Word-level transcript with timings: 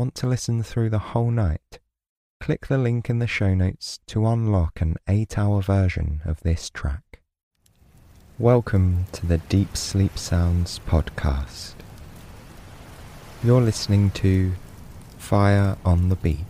Want 0.00 0.14
to 0.14 0.26
listen 0.26 0.62
through 0.62 0.88
the 0.88 1.10
whole 1.12 1.30
night? 1.30 1.78
Click 2.40 2.68
the 2.68 2.78
link 2.78 3.10
in 3.10 3.18
the 3.18 3.26
show 3.26 3.52
notes 3.52 4.00
to 4.06 4.26
unlock 4.26 4.80
an 4.80 4.96
8 5.06 5.36
hour 5.36 5.60
version 5.60 6.22
of 6.24 6.40
this 6.40 6.70
track. 6.70 7.20
Welcome 8.38 9.04
to 9.12 9.26
the 9.26 9.36
Deep 9.36 9.76
Sleep 9.76 10.16
Sounds 10.16 10.80
podcast. 10.86 11.74
You're 13.44 13.60
listening 13.60 14.10
to 14.12 14.52
Fire 15.18 15.76
on 15.84 16.08
the 16.08 16.16
Beach. 16.16 16.49